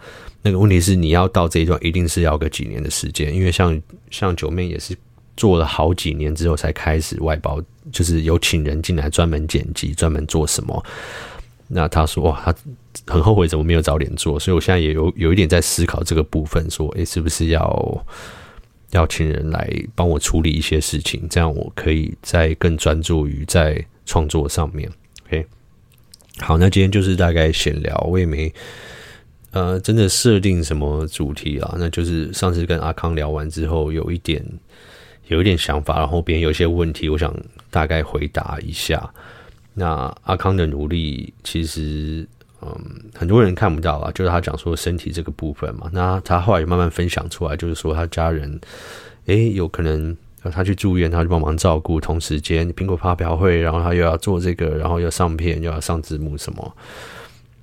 [0.46, 3.82] 那个问题是你要到这一段，一定是要个几年的时间，因为像
[4.12, 4.96] 像九妹也是
[5.36, 7.60] 做了好几年之后才开始外包，
[7.92, 10.86] 就是有请人进来专门剪辑，专门做什么。
[11.68, 12.56] 那他说哇，他
[13.12, 18.06] 很后悔怎么没有早点做，所以我现在也有有一点在思考这个部分，说诶，是不是要
[18.92, 24.88] 要请人来帮我处理一些事情，这样我可以再更专注于在创作上面。
[25.26, 25.44] OK，
[26.38, 28.54] 好，那今天就是大概闲聊，我也没
[29.56, 34.44] 呃真的设定什么主题啊，那就是上次跟阿康聊完之后，有一点
[35.28, 37.34] 有一点想法，然后别人有一些问题，我想
[37.72, 39.10] 大概回答一下。
[39.74, 42.28] 那阿康的努力，其实，
[42.62, 42.70] 嗯，
[43.14, 44.12] 很多人看不到啊。
[44.12, 48.60] 就是他讲说身体这个部分嘛，那他后来慢慢分享出来，就是说他家人，
[49.28, 50.16] 诶，有可能
[50.52, 56.76] 他去住院，他就帮忙照顾，同时间苹果发表会，然后他又要做这个，然后又上片，又要上字幕什么。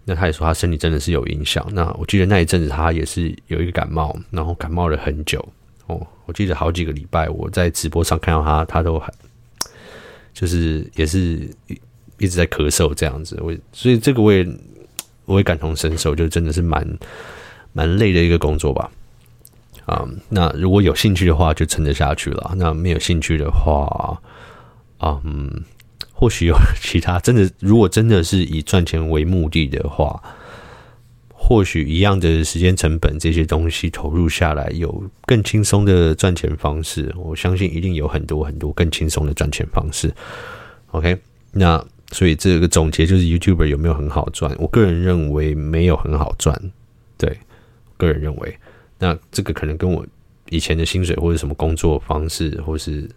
[0.05, 1.67] 那他也说他身体真的是有影响。
[1.73, 5.47] 那我记得那一阵子他也是有一个感冒，然后感冒了很久
[5.87, 6.07] 哦。
[6.27, 9.13] 我记得好几个礼拜，我在直播上看到他，他都还
[10.33, 11.49] 就是也是。
[12.19, 14.47] 一直在咳嗽这样子，我所以这个我也
[15.25, 16.87] 我也感同身受，就真的是蛮
[17.73, 18.89] 蛮累的一个工作吧。
[19.87, 22.53] 啊、那如果有兴趣的话，就撑得下去了。
[22.57, 24.17] 那没有兴趣的话，
[25.01, 25.51] 嗯，
[26.23, 30.23] 或许有 其他真的，如果真的是以赚钱为目的的话，
[31.35, 37.13] 或许一样的时间成本这些东西投入下来，有更轻松的赚钱方式。
[37.17, 40.15] 我相信一定有很多很多更轻松的赚钱方式。
[40.93, 41.19] OK，
[41.51, 41.85] 那。
[42.15, 44.55] 所以这个总结就是，YouTuber 有没有很好赚？
[44.59, 46.55] 我个人认为没有很好赚。
[47.17, 47.35] 对，
[47.97, 48.55] 个人认为，
[48.99, 50.07] 那这个可能跟我
[50.51, 53.09] 以前的薪水或者什么工作方式，或是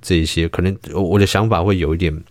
[0.00, 2.24] 这些，可能我的想法会有一点，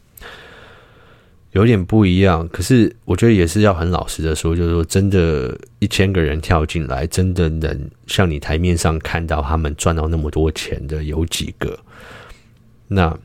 [1.52, 2.48] 有点不一样。
[2.50, 11.80] 可是我觉得也是要很老实的说，就是说，真的，一千个人跳进来，真的能像你台面上看到他们赚到那么多钱的有几个？
[12.88, 13.18] 那。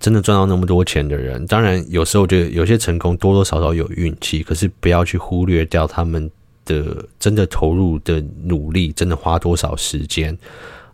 [0.00, 6.28] 真的赚到那么多钱的人，当然有时候就有些成功多多少少有运气，可是不要去忽略掉他们
[6.64, 10.36] 的真的投入的努力，真的花多少时间，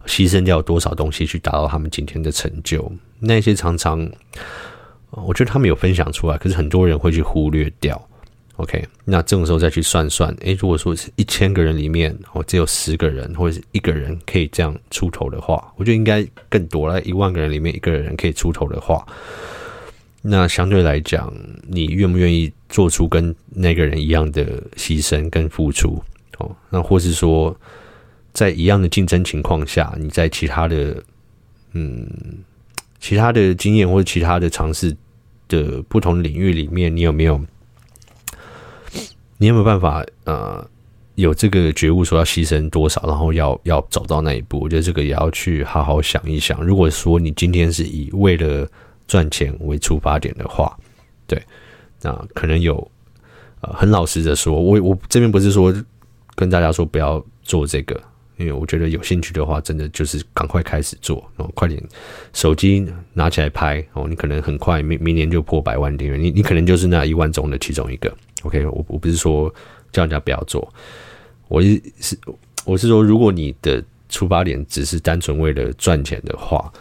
[0.08, 2.90] 牺牲掉多少东西去达到他们今天的成就。
[3.20, 4.10] 那些常常，
[5.10, 8.02] 我觉得他们有分享出来，可是很多人会去忽略掉。
[8.56, 17.00] OK，那这种时候再去算算，诶，如果说是一千个人里面，我只有十个人或者是一个人可以这样出头的话，我觉得应该更多了。
[17.02, 19.06] 一万个人里面一个人可以出头的话，
[20.22, 21.32] 那相对来讲，
[21.68, 26.02] 你愿不愿意做出跟那个人一样的牺牲跟付出？
[26.38, 27.56] 哦，那或是说，
[28.38, 31.02] 在一样的竞争情况下，你在其他的
[31.72, 32.08] 嗯，
[33.00, 34.96] 其他的经验或者其他的尝试
[35.48, 37.40] 的不同领域里面，你有没有？
[39.38, 40.64] 你有没有办法呃，
[41.16, 44.60] 有这个觉悟，说要牺牲多少，然后要要走到那一步？
[44.60, 46.64] 我觉得这个也要去好好想一想。
[46.64, 48.68] 如果说你今天是以为了
[49.08, 50.78] 赚钱为出发点的话，
[51.26, 51.42] 对，
[52.02, 52.88] 那可能有
[53.62, 55.74] 呃，很老实的说，我我这边不是说
[56.36, 58.00] 跟大家说不要做这个，
[58.38, 61.82] 因为我觉得有兴趣的话，真的就是赶快开始做，然后快点
[62.32, 68.10] 手机拿起来拍哦，你可能很快明明年就破百万订阅，你你可能就是那一万中的其中一个。
[68.42, 69.52] OK，我我不是说
[69.90, 70.72] 叫人家不要做，
[71.48, 72.18] 我是
[72.64, 76.72] 我是说，如果你的出发点只是单纯为了赚钱的话，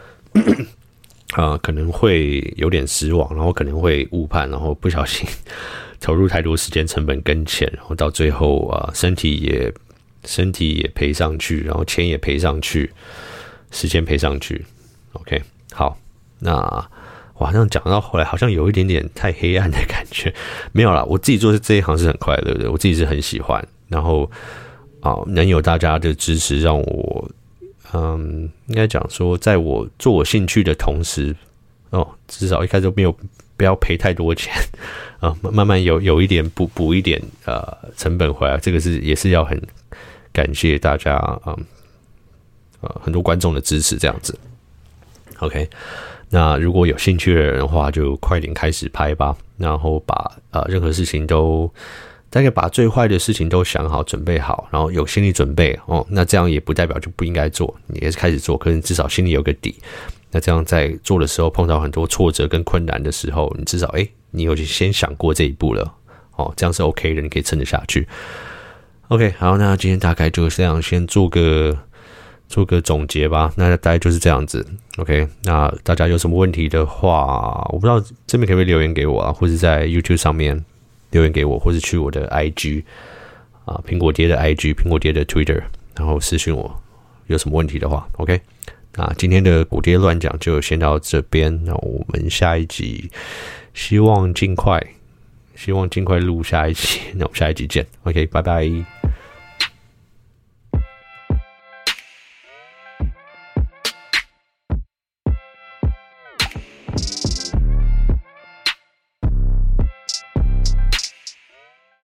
[1.33, 5.27] 啊，可能会有点失望，然后可能会误判，然后不小心
[5.99, 9.73] 投入太多时间成本跟钱，然后到最后啊，身体也
[10.28, 12.91] 身体也赔上去，然后钱也赔上去，
[13.71, 14.63] 时间赔上去。
[15.13, 15.41] OK，
[15.73, 15.97] 好，
[16.39, 16.88] 那。
[17.39, 20.34] 我好像讲到后来，好像有一点点太黑暗的感觉。
[20.71, 23.63] 没有啦，我自己做这一行是很快乐的，我自己是很喜欢。
[23.89, 24.28] 然后
[25.01, 27.30] 啊，能有大家的支持，让我
[27.93, 31.36] 嗯，应该讲说，在我做我兴趣的同时，
[31.91, 33.15] 哦，至少一开始没有
[33.55, 34.51] 不要赔太多钱
[35.21, 39.61] 啊，慢慢有有一点补补一点呃成本回来，这个是也是要很
[40.38, 41.57] 感谢大家啊，
[42.81, 44.38] 呃，很多观众的支持，这样子。
[45.39, 45.67] OK。
[46.29, 49.35] 那如果有兴趣的人的话，就快点开始拍吧。
[49.57, 51.67] 然后把呃任何事情都
[52.29, 56.05] 大概把最坏的事情都想好、准备好，然后有心理准备哦。
[56.07, 59.73] 那这样也不代表就不应该做，你也是开始做，可能至少心里有个底。
[60.29, 65.91] 那这样在做的时候碰到很多挫折跟困难的时候，你至少诶，你有先想过这一步了
[66.35, 68.07] 哦，这样是 OK 的，你可以撑得下去。
[69.09, 71.77] OK，好，那今天大概就这样，先做个
[72.47, 73.51] 做个总结吧。
[73.55, 74.65] 那大概就是这样子。
[74.97, 80.63] OK，那大家有什么问题的话，我不知道这边可不可以留言给我啊，或者在 YouTube 上面。
[81.11, 82.83] 留言给我，或是去我的 IG
[83.63, 85.63] 啊，苹果爹的 IG，苹果爹的 Twitter，
[85.95, 86.81] 然后私讯我，
[87.27, 88.41] 有什么问题的话，OK。
[88.93, 93.09] 那今天的果爹乱讲就先到这边，那我们下一集
[93.73, 94.85] 希望尽快，
[95.55, 98.96] 希望尽快录下一集，那我们下一集见，OK，拜拜。